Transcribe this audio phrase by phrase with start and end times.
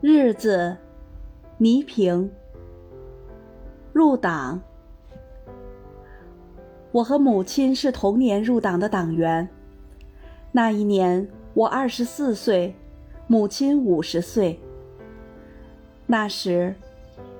[0.00, 0.76] 日子，
[1.58, 2.30] 倪萍。
[3.92, 4.60] 入党。
[6.90, 9.48] 我和母亲是同年入党的党员。
[10.52, 12.74] 那一年我二十四岁，
[13.26, 14.58] 母亲五十岁。
[16.06, 16.74] 那时，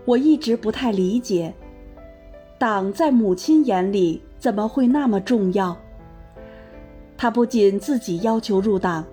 [0.04, 1.54] 我一直不太理解，
[2.58, 5.76] 党在母亲眼里怎么会那么重要？
[7.16, 9.04] 她不仅自己要求入党。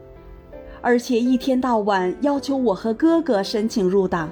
[0.82, 4.30] 而且一天到晚要求我和哥哥申请入党。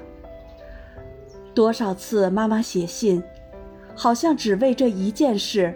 [1.54, 3.22] 多少次妈妈写信，
[3.94, 5.74] 好像只为这一件事。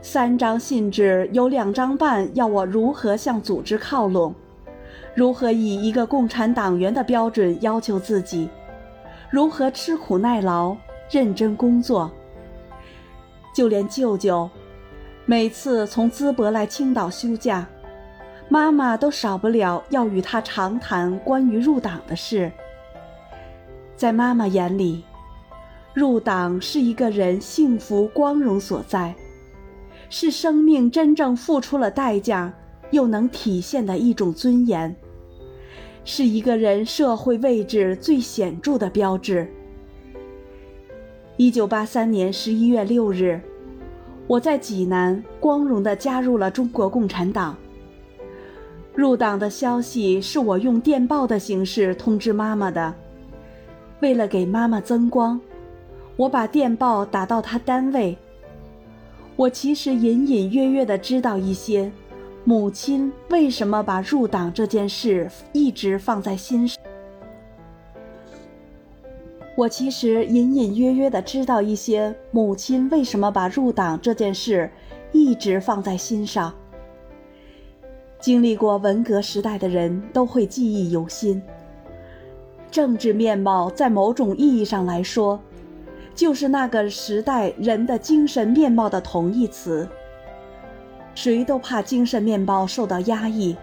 [0.00, 4.34] 三张信纸有两张半要我如何向组织靠拢，
[5.14, 8.48] 如何以一个共产党员的标准要求自己，
[9.30, 10.76] 如何吃苦耐劳、
[11.10, 12.10] 认真工作。
[13.54, 14.50] 就连舅舅，
[15.26, 17.66] 每次从淄博来青岛休假。
[18.48, 22.52] 妈妈都少不了要与他长谈关于入党的事。
[23.96, 25.02] 在妈妈眼里，
[25.92, 29.14] 入党是一个人幸福光荣所在，
[30.10, 32.52] 是生命真正付出了代价
[32.90, 34.94] 又能体现的一种尊严，
[36.04, 39.48] 是一个人社会位置最显著的标志。
[41.36, 43.40] 一九八三年十一月六日，
[44.26, 47.56] 我在济南光荣地加入了中国共产党。
[48.94, 52.94] 入党的消息是我用电报的形式通知妈妈的。
[54.00, 55.40] 为了给妈妈增光，
[56.16, 58.16] 我把电报打到她单位。
[59.34, 61.90] 我其实隐隐约约的知道一些，
[62.44, 66.80] 母亲为什么把入党这件事一直放在心上。
[69.56, 74.70] 我其实隐隐约约的知道一些，母亲为什么把入党这件事
[75.10, 76.54] 一直放在心上。
[78.24, 81.42] 经历过文革时代的人都会记忆犹新。
[82.70, 85.38] 政治面貌在某种意义上来说，
[86.14, 89.86] 就是那个时代人的精神面貌的同义词。
[91.14, 93.54] 谁都怕精神面貌受到压抑。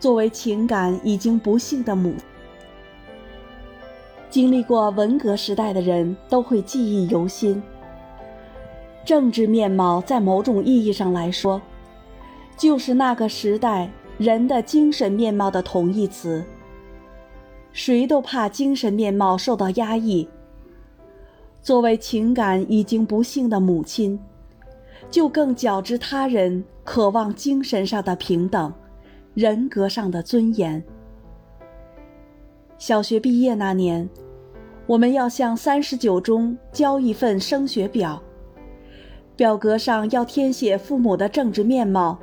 [0.00, 2.14] 作为情感已经不幸的母，
[4.30, 7.62] 经历过文革时代的人都会记忆犹新。
[9.04, 11.60] 政治面貌在某种意义上来说。
[12.56, 16.44] 就是那个时代人的精神面貌的同义词。
[17.72, 20.26] 谁都怕精神面貌受到压抑。
[21.60, 24.18] 作为情感已经不幸的母亲，
[25.10, 28.72] 就更较之他人渴望精神上的平等，
[29.34, 30.82] 人格上的尊严。
[32.78, 34.08] 小学毕业那年，
[34.86, 38.22] 我们要向三十九中交一份升学表，
[39.34, 42.18] 表格上要填写父母的政治面貌。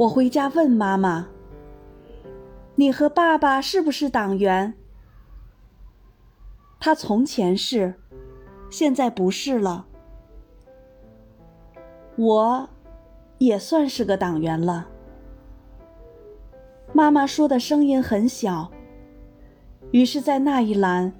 [0.00, 1.28] 我回家问妈妈
[2.76, 4.72] ：“你和爸爸是不是党员？”
[6.80, 7.92] 他从前是，
[8.70, 9.84] 现在不是了。
[12.16, 12.66] 我，
[13.36, 14.88] 也算是个党员了。
[16.94, 18.70] 妈妈说的声音很小。
[19.90, 21.12] 于是，在那一栏，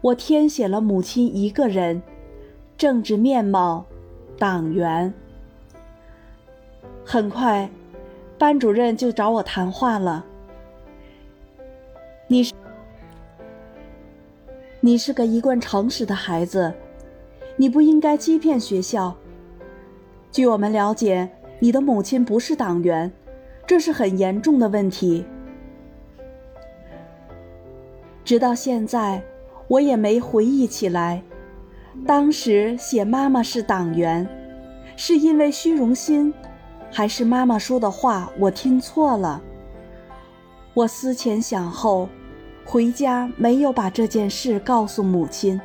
[0.00, 2.02] 我填写了母亲一个人，
[2.78, 3.84] 政治面貌，
[4.38, 5.12] 党员。
[7.04, 7.68] 很快。
[8.44, 10.22] 班主任就找我谈话了。
[12.26, 12.52] 你是
[14.82, 16.74] 你是个一贯诚实的孩子，
[17.56, 19.16] 你不应该欺骗学校。
[20.30, 21.26] 据我们了解，
[21.58, 23.10] 你的母亲不是党员，
[23.66, 25.24] 这是很严重的问题。
[28.26, 29.24] 直到现在，
[29.68, 31.22] 我也没回忆起来，
[32.06, 34.28] 当时写妈妈是党员，
[34.96, 36.34] 是因为虚荣心。
[36.96, 39.42] 还是妈妈说的话，我听错了。
[40.74, 42.08] 我思前想后，
[42.64, 45.60] 回家没有把这件事告诉母亲，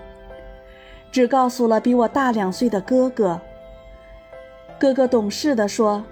[1.11, 3.39] 只告诉了比我大两岁的哥哥。
[4.79, 6.03] 哥哥懂事的说：“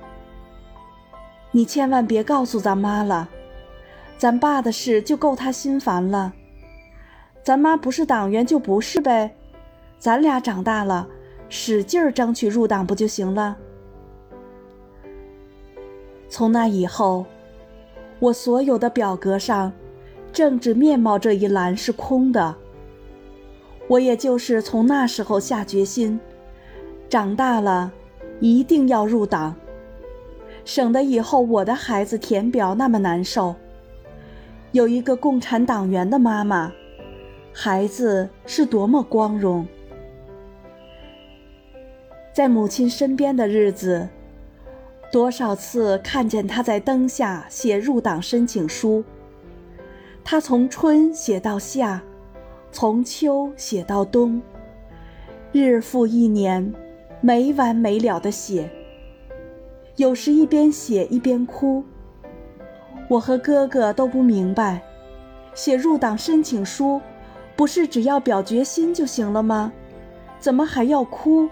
[1.50, 3.28] 你千万别告诉咱妈了，
[4.20, 6.32] 咱爸的事就够他心烦了。
[7.44, 9.36] 咱妈不是党员就不是呗，
[9.98, 11.08] 咱俩长大了，
[11.50, 13.58] 使劲儿争取入党不就行了？”
[16.30, 17.26] 从那以后，
[18.20, 19.72] 我所有的表格上，
[20.34, 22.56] 政治面貌这一栏是空的。
[23.88, 26.20] 我也就是从那时候下决心，
[27.08, 27.92] 长大了
[28.42, 29.56] 一定要入党，
[30.66, 33.56] 省得以后我的孩子填表那么难受。
[34.74, 36.74] 有一个共产党员的妈妈，
[37.54, 39.66] 孩子是多么光荣。
[42.34, 44.10] 在母亲身边的日子。
[45.12, 49.04] 多少次看见他在灯下写入党申请书，
[50.24, 52.02] 他从春写到夏，
[52.72, 54.42] 从秋写到冬，
[55.54, 56.74] 日复一年，
[57.22, 58.70] 没完没了的写。
[59.96, 61.84] 有时一边写一边哭。
[63.10, 64.84] 我和哥哥都不明白，
[65.54, 67.00] 写入党申请书，
[67.56, 69.72] 不是只要表决心就行了吗？
[70.38, 71.48] 怎么还要哭？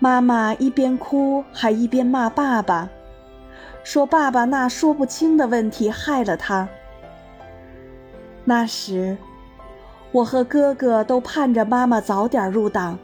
[0.00, 2.88] 妈妈一边哭还一边骂爸爸，
[3.82, 6.68] 说爸爸那说不清的问题害了他。
[8.44, 9.18] 那时，
[10.12, 12.96] 我和哥哥都盼着妈妈早点入党。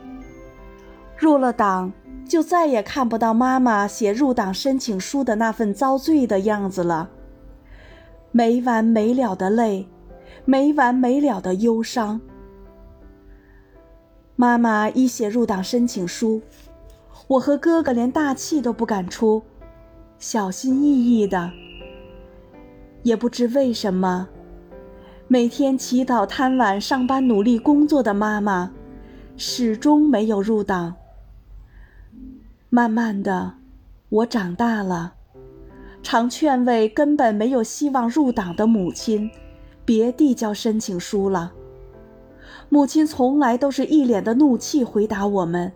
[1.16, 1.92] 入了党，
[2.28, 7.10] 就再也看不到妈妈写入党申请书的那份遭罪的样子了。
[8.30, 9.88] 没完没了的泪，
[10.44, 12.20] 没完没了的忧伤。
[14.36, 16.40] 妈妈一写入党申请书。
[17.26, 19.42] 我和哥哥连大气都不敢出，
[20.18, 21.50] 小心翼翼的。
[23.02, 24.28] 也不知为什么，
[25.26, 28.72] 每天起早贪晚上班努力工作的妈妈，
[29.36, 30.94] 始终没有入党。
[32.68, 33.54] 慢慢的，
[34.10, 35.14] 我长大了，
[36.02, 39.30] 常劝慰根本没有希望入党的母亲，
[39.84, 41.52] 别递交申请书了。
[42.68, 45.72] 母亲从来都是一脸的怒气回答我们。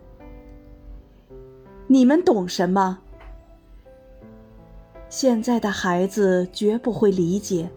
[1.91, 2.99] 你们懂什么？
[5.09, 7.67] 现在的孩子绝不会理解，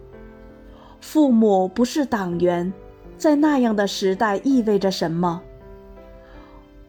[1.01, 2.71] 父母不是党员，
[3.17, 5.41] 在那样的时代意味着什么。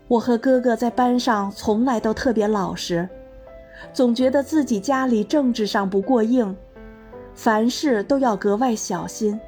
[0.06, 3.08] 我和哥哥在班上从来都特别老实，
[3.90, 6.54] 总觉得自己家里政治上不过硬，
[7.34, 9.40] 凡事都要格外小心。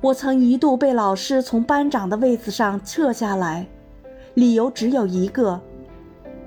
[0.00, 3.66] 我曾一度被老师从班长的位子上撤下来，
[4.32, 5.60] 理由只有一个。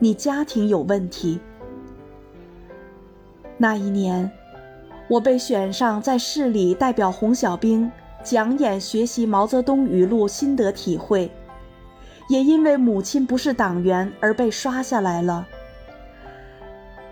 [0.03, 1.39] 你家庭有问题。
[3.55, 4.31] 那一年，
[5.07, 7.91] 我被选上在市里代表红小兵
[8.23, 11.29] 讲演学习毛泽东语录心得体会，
[12.29, 15.45] 也因为母亲不是党员而被刷下来了。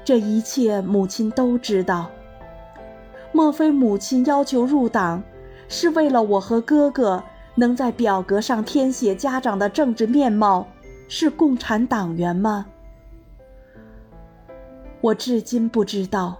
[0.03, 2.09] 这一切母亲都知道。
[3.31, 5.21] 莫非母亲要求入党，
[5.67, 7.21] 是为了我和哥哥
[7.53, 10.65] 能在表格上填写家长的政治面貌
[11.07, 12.65] 是共产党员吗？
[15.01, 16.37] 我至今不知道，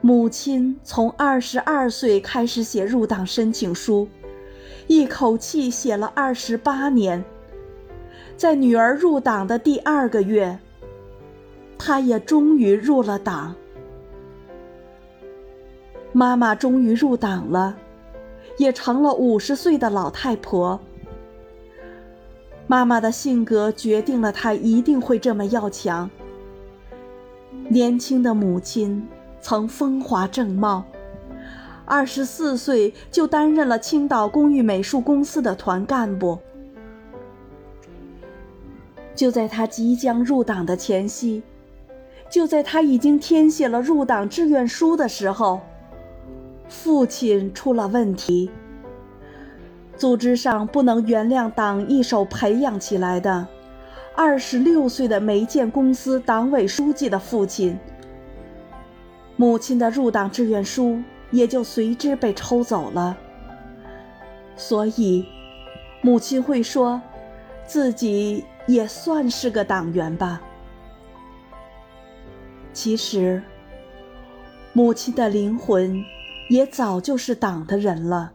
[0.00, 4.08] 母亲从二十二岁开始写入党申请书，
[4.86, 7.24] 一口气写了二十八年。
[8.36, 10.56] 在女儿入党的第二个月，
[11.76, 13.54] 她也终于入了党。
[16.12, 17.76] 妈妈终于入党了，
[18.56, 20.78] 也成了五十岁的老太婆。
[22.68, 26.08] 妈妈的性格决定了她一定会这么要强。
[27.68, 29.06] 年轻的母亲
[29.40, 30.84] 曾风华正茂，
[31.84, 36.38] 二十四岁就担任了青岛工艺美术公司的团干部。
[39.14, 41.42] 就在他即将入党的前夕，
[42.30, 45.60] 就在他已经填写了入党志愿书的时候，
[46.68, 48.50] 父亲出了问题。
[49.96, 53.46] 组织上不能原谅党一手培养起来的。
[54.14, 57.78] 二十六岁的煤建公司党委书记的父亲，
[59.36, 63.16] 母亲的入党志愿书也就随之被抽走了。
[64.54, 65.26] 所以，
[66.02, 67.00] 母亲会说，
[67.66, 70.42] 自己也算是个党员吧。
[72.74, 73.42] 其实，
[74.74, 76.04] 母亲的灵魂
[76.50, 78.32] 也早就是党的人了。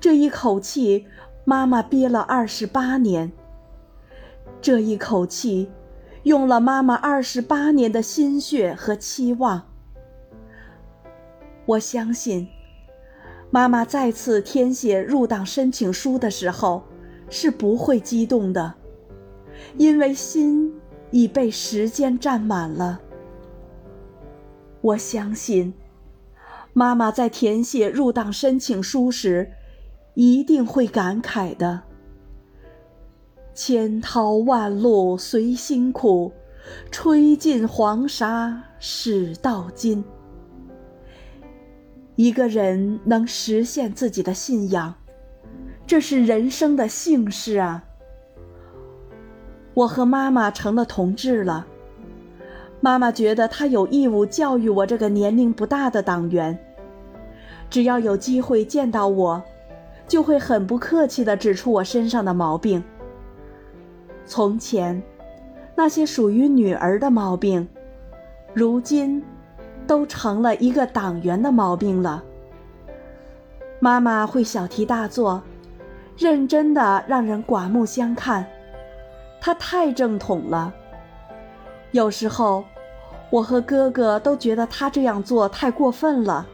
[0.00, 1.06] 这一口气，
[1.44, 3.32] 妈妈憋了二十八年。
[4.62, 5.68] 这一口气，
[6.22, 9.64] 用了妈妈二十八年的心血和期望。
[11.66, 12.48] 我相信，
[13.50, 16.84] 妈妈再次填写入党申请书的时候，
[17.28, 18.74] 是不会激动的，
[19.76, 20.72] 因为心
[21.10, 23.00] 已被时间占满了。
[24.80, 25.74] 我相信，
[26.72, 29.50] 妈妈在填写入党申请书时，
[30.14, 31.82] 一定会感慨的。
[33.54, 36.32] 千淘万漉随辛苦，
[36.90, 40.02] 吹尽黄沙始到金。
[42.16, 44.94] 一个人能实现自己的信仰，
[45.86, 47.84] 这是人生的幸事啊！
[49.74, 51.66] 我和妈妈成了同志了，
[52.80, 56.58] 妈妈觉得她有义务教育我这个年龄不大的党员。
[57.68, 59.42] 只要有机会见到我，
[60.06, 62.82] 就会很不客气地指出我身上的毛病。
[64.24, 65.02] 从前，
[65.74, 67.68] 那些属于女儿的毛病，
[68.54, 69.22] 如今
[69.86, 72.22] 都成了一个党员的毛病了。
[73.80, 75.42] 妈妈会小题大做，
[76.16, 78.46] 认真的让人刮目相看。
[79.40, 80.72] 她太正统了。
[81.90, 82.64] 有时候，
[83.28, 86.46] 我和哥哥都觉得她这样做太过分了。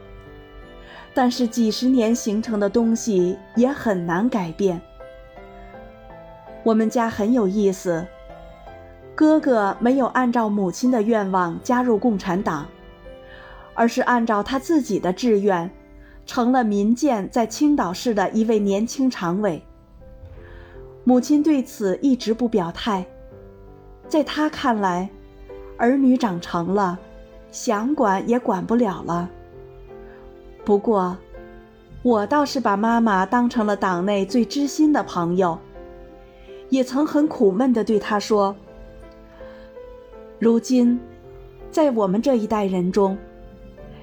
[1.13, 4.81] 但是几十年形成的东西也很难改变。
[6.63, 8.05] 我们家很有意思，
[9.15, 12.67] 哥哥没有按照母亲的愿望加入共产党，
[13.73, 15.69] 而是按照他自己的志愿。
[16.25, 19.65] 成了民建在青岛市的一位年轻常委。
[21.03, 23.03] 母亲对此一直不表态，
[24.07, 25.09] 在他看来，
[25.75, 26.99] 儿女长成了，
[27.51, 29.27] 想管也管不了了。
[30.63, 31.17] 不过，
[32.03, 35.57] 我倒是把妈妈当成了党内最知心的朋友，
[36.69, 38.55] 也曾很苦闷地对他说
[40.39, 40.99] ：“如今，
[41.71, 43.17] 在我们这一代人中。”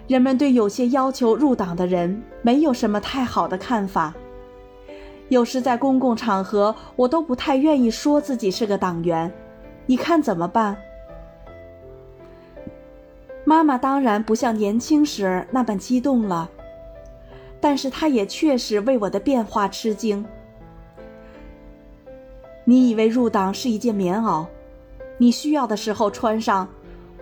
[0.06, 4.14] 人们对有些要求入党的人没有什么太好的看法。
[5.28, 9.32] 有时在公共场合，我都不太愿意说自己是个党员。
[9.86, 10.76] 你看怎么办？
[13.44, 16.48] 妈妈当然不像年轻时那般激动了，
[17.60, 20.24] 但是她也确实为我的变化吃惊。
[22.68, 24.44] 你以为入党是一件棉袄，
[25.18, 26.68] 你需要的时候穿上，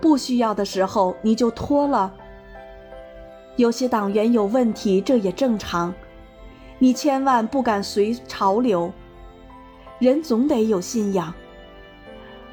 [0.01, 2.11] 不需要的时候你就脱了。
[3.55, 5.93] 有些党员有问题，这也正常。
[6.79, 8.91] 你千万不敢随潮流，
[9.99, 11.31] 人总得有信仰。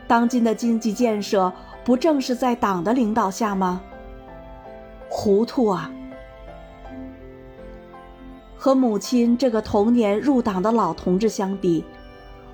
[0.06, 1.50] 当今的经济建设
[1.82, 3.80] 不正是在党的领导下吗？
[5.08, 5.90] 糊涂啊！
[8.54, 11.84] 和母亲这个童年入党的老同志相比，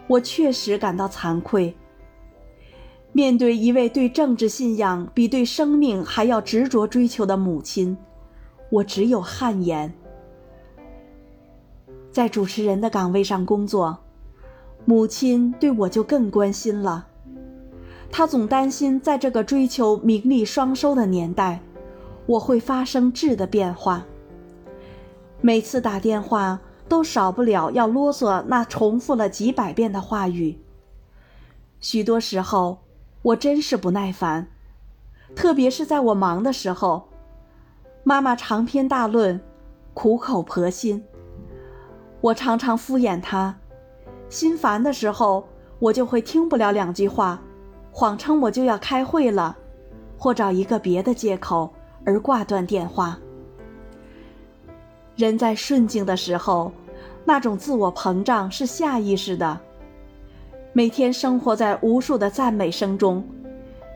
[0.09, 1.77] 我确实感到惭愧。
[3.13, 7.97] 面对一位对政治信仰比对生命还要执着追求的母亲。
[8.71, 9.93] 我只有汗颜。
[12.11, 13.99] 在主持人的岗位上工作，
[14.85, 17.07] 母亲对我就更关心了。
[18.11, 21.61] 她总担心，在这个追求名利双收的年代，
[22.27, 24.05] 我会发生质的变化。
[25.41, 30.59] 每次打电话，都少不了要啰嗦那重复了几百遍的话语。
[31.81, 32.79] 许多时候，
[33.23, 34.49] 我真是不耐烦，
[35.37, 37.09] 特别是在我忙的时候。
[38.03, 39.39] 妈妈长篇大论，
[39.93, 41.05] 苦口婆心。
[42.21, 43.55] 我常常敷衍她，
[44.31, 45.47] 心烦的时候，
[45.79, 47.41] 我就会听不了两句话，
[47.93, 49.57] 谎称我就要开会了，
[50.17, 51.73] 或找一个别的借口
[52.05, 53.19] 而挂断电话。
[55.19, 56.73] 人在顺境的时候，
[57.27, 59.61] 那种自我膨胀是下意识的，
[60.73, 63.23] 每天生活在无数的赞美声中，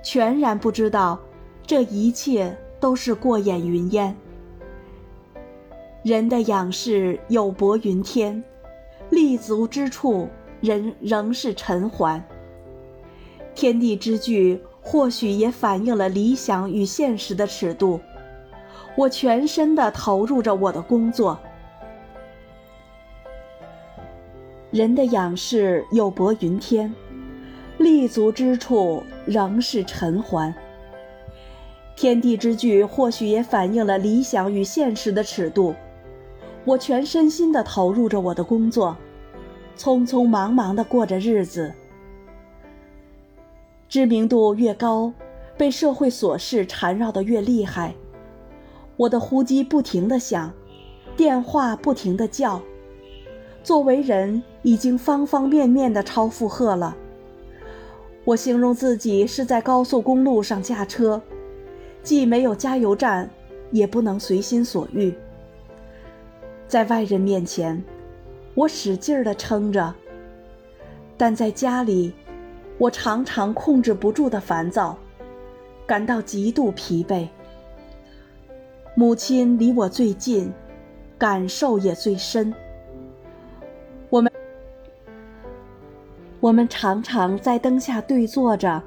[0.05, 1.19] 全然不知道
[1.67, 2.55] 这一切。
[2.83, 4.12] 都是过眼云烟。
[6.02, 8.43] 人的仰视有薄云天，
[9.09, 10.29] 立足之处，
[10.61, 12.21] 人仍是尘寰。
[13.55, 18.00] 天地之距，或许也反映了理想与现实的尺度。
[18.94, 21.38] 我全身的投入着我的工作。
[24.70, 26.94] 人的仰视有薄云天，
[27.78, 30.54] 立足之处，仍是尘寰。
[31.94, 35.75] 天地之距，或许也反映了理想与现实的尺度。
[36.64, 38.96] 我全身心地投入着我的工作，
[39.76, 41.72] 匆匆忙忙地过着日子。
[43.88, 45.12] 知名度越高，
[45.56, 47.94] 被社会琐事缠绕得越厉害。
[48.96, 50.52] 我的呼机不停地响，
[51.16, 52.61] 电话不停地叫。
[53.62, 56.96] 作为人，已经方方面面的超负荷了。
[58.25, 61.20] 我形容自己是在高速公路上驾车。
[62.02, 63.30] 既没有加油站，
[63.70, 65.14] 也不能随心所欲。
[66.66, 67.80] 在外人面前，
[68.54, 69.94] 我使劲儿地撑着；
[71.16, 72.12] 但在家里，
[72.78, 74.99] 我常常控制不住的烦躁，
[75.87, 77.28] 感到极度疲惫。
[78.94, 80.52] 母亲离我最近，
[81.16, 82.52] 感受也最深。
[84.11, 84.30] 我们，
[86.40, 88.82] 我们常常在灯下对坐着。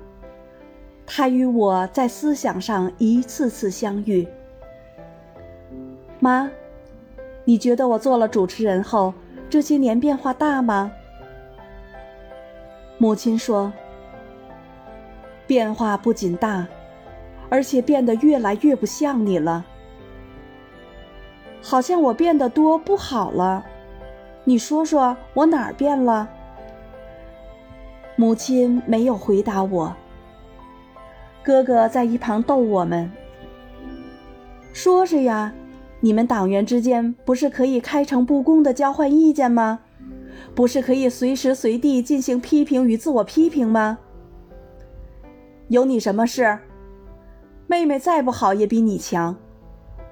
[1.08, 4.28] 她与我在思想上一次次相遇。
[6.20, 6.52] 妈，
[7.44, 9.12] 你觉得我做了主持人后
[9.50, 10.92] 这些年变化大吗？
[13.00, 13.74] 母亲说
[15.48, 16.68] ：“变化不仅大，
[17.50, 19.66] 而且变得越来越不像你了。
[21.68, 23.66] 好像我变得多不好了。
[24.44, 26.30] 你说说我哪儿变了？”
[28.16, 29.96] 母亲没有回答我。
[31.42, 33.12] 哥哥在一旁逗我们，
[34.74, 35.52] 说着呀，
[36.02, 39.80] 你们党员之间不是可以开诚布公的交换意见吗？
[40.54, 43.98] 不是可以随时随地进行批评与自我批评吗？
[45.70, 46.60] 有你什么事？
[47.66, 49.36] 妹妹再不好也比你强。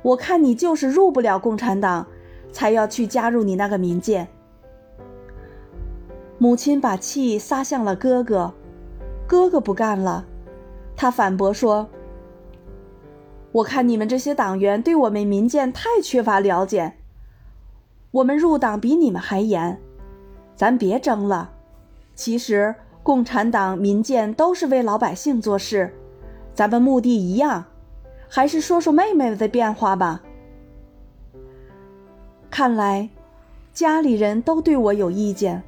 [0.03, 2.05] 我看你就是入不了共产党，
[2.51, 4.27] 才要去加入你那个民建。
[6.38, 8.53] 母亲把气撒向了哥哥，
[9.25, 10.25] 哥哥不干了，
[10.95, 11.89] 他反驳说
[13.53, 16.93] ：“我看你们这些党员对我们民建太缺乏了解，
[18.12, 19.79] 我们入党比你们还严。”
[20.55, 21.51] 咱别争了，
[22.13, 25.93] 其实共产党、民建都是为老百姓做事，
[26.53, 27.65] 咱们目的一样，
[28.36, 30.24] 还是说说妹妹的变化吧。
[32.50, 33.08] 看来
[33.75, 35.62] 家里人都对我有意见，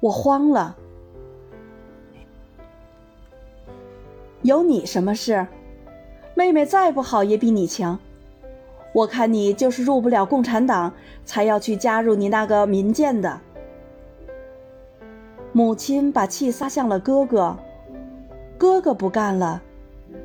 [0.00, 0.74] 我慌了。
[4.40, 5.46] 有你什么事？
[6.34, 7.98] 妹妹再不好也比你强。
[8.94, 10.94] 我看你就是入不了共产党，
[11.26, 13.38] 才要去加入你那个民建的。
[15.52, 17.54] 母亲把气撒向了哥哥，
[18.56, 19.60] 哥哥不干了，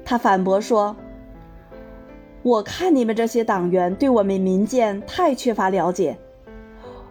[0.05, 0.95] 他反驳说
[2.47, 6.17] ：“我看你们这些党员对我们民建太缺乏了解，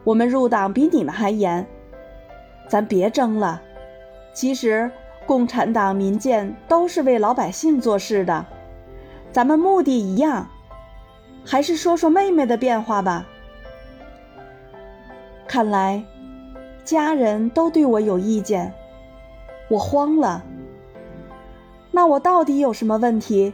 [0.03, 1.67] 我们入党比你们还严，
[2.67, 3.61] 咱别争了。
[4.33, 4.91] 其实
[5.27, 8.47] 共产党、民建都是为老百姓做事的，
[9.31, 10.49] 咱们目的一样，
[11.45, 13.27] 还是说说妹妹的变化吧。
[15.47, 16.03] 看来。”
[16.83, 18.73] 家人都对我有意见，
[19.69, 20.45] 我慌了。
[21.91, 23.53] 那我到底有什么问题？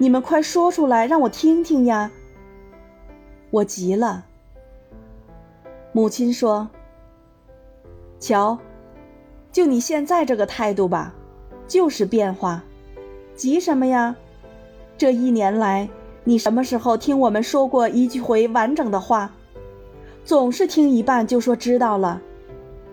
[0.00, 2.10] 你们快说出来，让我听听呀！
[3.50, 4.24] 我急了。
[5.92, 6.68] 母亲说
[8.20, 8.56] ：“瞧，
[9.50, 11.12] 就你现在这个态度吧，
[11.66, 12.62] 就是变化，
[13.34, 14.14] 急什么呀？
[14.96, 15.88] 这一年来，
[16.22, 19.32] 你什么时候听我们说过一句回完整的话？
[20.24, 22.22] 总是听一半就说知道了。”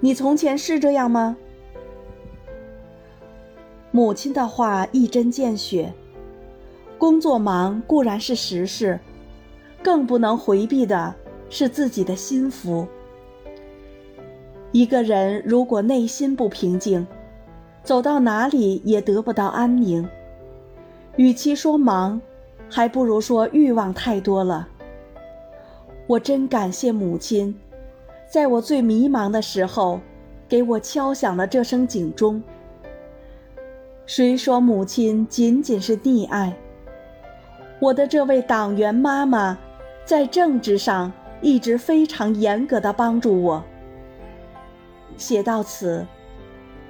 [0.02, 1.38] 你从前是这样吗？
[3.92, 5.94] 母亲的话一针见血。
[6.98, 9.00] 工作忙固然是实事，
[9.84, 11.14] 更不能回避的
[11.50, 12.88] 是自己的心福。
[14.72, 17.06] 一个人如果内心不平静，
[17.84, 20.08] 走到哪里也得不到安宁。
[21.18, 22.20] 与其说忙，
[22.70, 24.68] 还不如说欲望太多了。
[26.08, 27.56] 我真感谢母亲。
[28.28, 30.00] 在我最迷茫的时候，
[30.50, 32.42] 给我敲响了这声警钟。
[34.06, 36.56] 谁说母亲仅仅是溺爱？
[37.86, 39.56] 我的这位党员妈妈，
[40.06, 43.64] 在政治上一直非常严格的帮助我。
[45.18, 46.04] 写到此，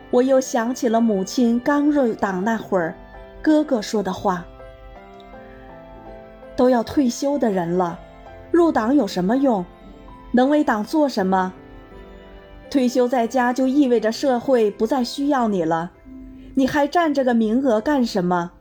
[0.10, 2.96] 我又想起了母亲刚入党那会儿，
[3.42, 4.46] 哥哥说的话
[6.56, 8.00] ：“都要退休的人了，
[8.50, 9.66] 入党有什么用？”
[10.32, 11.52] 能为党做什么？
[12.70, 15.92] 退休在家就意味着社会不再需要你了，
[16.54, 18.54] 你还占这个名额干什么？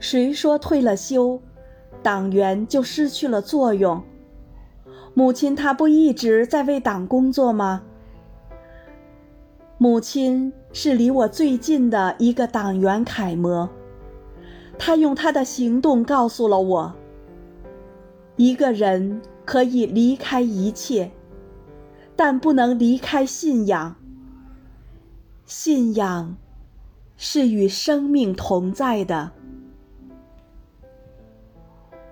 [0.00, 1.40] 谁说退了休，
[2.02, 4.02] 党员就失去了作用？
[5.14, 7.82] 母亲她不一直在为党工作吗？
[9.76, 13.68] 母亲是离我最近的一个党员楷模，
[14.78, 16.94] 她用她的行动告诉了我。
[18.36, 21.10] 一个人可以离开一切，
[22.14, 23.96] 但不能离开信仰。
[25.44, 26.36] 信仰
[27.16, 29.32] 是与生命同在的。